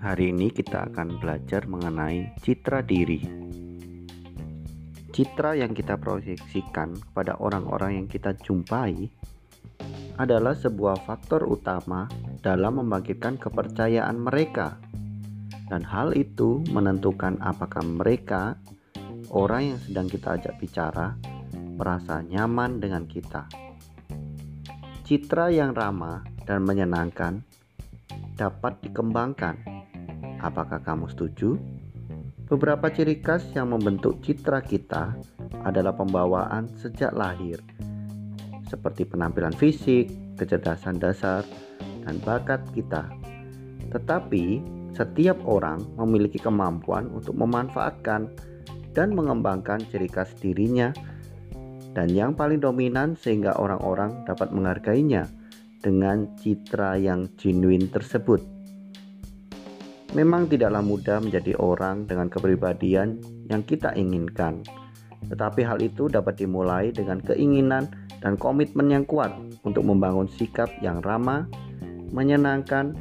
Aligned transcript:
Hari 0.00 0.32
ini 0.32 0.48
kita 0.48 0.88
akan 0.88 1.20
belajar 1.20 1.68
mengenai 1.68 2.32
citra 2.40 2.80
diri. 2.80 3.20
Citra 5.12 5.60
yang 5.60 5.76
kita 5.76 6.00
proyeksikan 6.00 6.96
kepada 6.96 7.36
orang-orang 7.36 8.00
yang 8.00 8.08
kita 8.08 8.32
jumpai 8.40 9.12
adalah 10.16 10.56
sebuah 10.56 11.04
faktor 11.04 11.44
utama 11.44 12.08
dalam 12.40 12.80
membangkitkan 12.80 13.36
kepercayaan 13.36 14.16
mereka. 14.16 14.80
Dan 15.68 15.84
hal 15.84 16.16
itu 16.16 16.64
menentukan 16.72 17.36
apakah 17.44 17.84
mereka 17.84 18.56
orang 19.28 19.76
yang 19.76 19.80
sedang 19.84 20.08
kita 20.08 20.40
ajak 20.40 20.56
bicara 20.56 21.12
merasa 21.76 22.24
nyaman 22.24 22.80
dengan 22.80 23.04
kita. 23.04 23.44
Citra 25.04 25.52
yang 25.52 25.76
ramah 25.76 26.24
dan 26.48 26.64
menyenangkan 26.64 27.44
dapat 28.40 28.80
dikembangkan 28.80 29.79
Apakah 30.40 30.80
kamu 30.80 31.12
setuju? 31.12 31.60
Beberapa 32.48 32.90
ciri 32.90 33.20
khas 33.22 33.46
yang 33.54 33.70
membentuk 33.70 34.24
citra 34.24 34.64
kita 34.64 35.14
adalah 35.62 35.94
pembawaan 35.94 36.66
sejak 36.80 37.14
lahir, 37.14 37.62
seperti 38.66 39.06
penampilan 39.06 39.54
fisik, 39.54 40.10
kecerdasan 40.34 40.98
dasar, 40.98 41.46
dan 42.02 42.18
bakat 42.26 42.64
kita. 42.74 43.06
Tetapi, 43.94 44.64
setiap 44.96 45.38
orang 45.46 45.84
memiliki 45.94 46.42
kemampuan 46.42 47.06
untuk 47.14 47.38
memanfaatkan 47.38 48.32
dan 48.96 49.14
mengembangkan 49.14 49.86
ciri 49.86 50.10
khas 50.10 50.34
dirinya, 50.42 50.90
dan 51.94 52.10
yang 52.10 52.34
paling 52.34 52.58
dominan 52.58 53.14
sehingga 53.14 53.54
orang-orang 53.62 54.26
dapat 54.26 54.50
menghargainya 54.50 55.30
dengan 55.84 56.34
citra 56.34 56.98
yang 56.98 57.30
genuine 57.38 57.86
tersebut. 57.86 58.59
Memang 60.10 60.50
tidaklah 60.50 60.82
mudah 60.82 61.22
menjadi 61.22 61.54
orang 61.62 62.02
dengan 62.10 62.26
kepribadian 62.26 63.22
yang 63.46 63.62
kita 63.62 63.94
inginkan, 63.94 64.66
tetapi 65.30 65.62
hal 65.62 65.78
itu 65.78 66.10
dapat 66.10 66.34
dimulai 66.34 66.90
dengan 66.90 67.22
keinginan 67.22 67.86
dan 68.18 68.34
komitmen 68.34 68.90
yang 68.90 69.06
kuat 69.06 69.30
untuk 69.62 69.86
membangun 69.86 70.26
sikap 70.26 70.66
yang 70.82 70.98
ramah, 71.06 71.46
menyenangkan, 72.10 72.98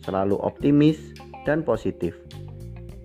selalu 0.00 0.40
optimis, 0.40 1.12
dan 1.44 1.60
positif, 1.60 2.16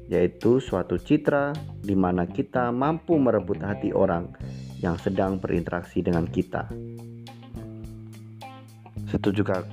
yaitu 0.08 0.64
suatu 0.64 0.96
citra 0.96 1.52
di 1.84 2.00
mana 2.00 2.24
kita 2.30 2.72
mampu 2.72 3.20
merebut 3.20 3.60
hati 3.60 3.92
orang 3.92 4.32
yang 4.80 4.96
sedang 4.96 5.36
berinteraksi 5.42 6.00
dengan 6.00 6.30
kita. 6.30 6.70
Setujukah 9.12 9.68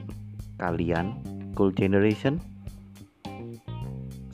kalian, 0.58 1.22
Cool 1.55 1.70
Generation? 1.70 2.53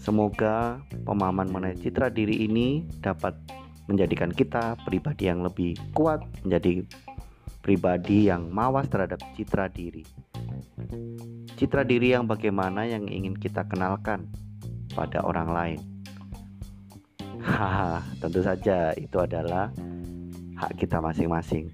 Semoga 0.00 0.80
pemahaman 1.04 1.52
mengenai 1.52 1.76
citra 1.76 2.08
diri 2.08 2.48
ini 2.48 2.88
dapat 3.04 3.36
menjadikan 3.84 4.32
kita 4.32 4.80
pribadi 4.88 5.28
yang 5.28 5.44
lebih 5.44 5.76
kuat, 5.92 6.24
menjadi 6.40 6.80
pribadi 7.60 8.32
yang 8.32 8.48
mawas 8.48 8.88
terhadap 8.88 9.20
citra 9.36 9.68
diri. 9.68 10.00
Citra 11.60 11.84
diri 11.84 12.16
yang 12.16 12.24
bagaimana 12.24 12.88
yang 12.88 13.04
ingin 13.04 13.36
kita 13.36 13.68
kenalkan 13.68 14.24
pada 14.96 15.20
orang 15.20 15.48
lain. 15.52 15.80
Haha, 17.44 18.00
tentu 18.24 18.40
saja 18.40 18.96
itu 18.96 19.20
adalah 19.20 19.68
hak 20.56 20.80
kita 20.80 20.96
masing-masing. 21.04 21.68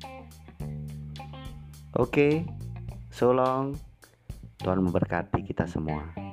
Oke, 1.95 2.43
so 3.15 3.31
long. 3.31 3.79
Tuhan 4.59 4.83
memberkati 4.83 5.47
kita 5.47 5.71
semua. 5.71 6.26